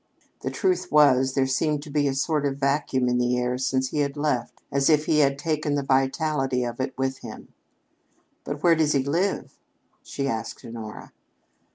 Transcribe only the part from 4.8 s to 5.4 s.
if he had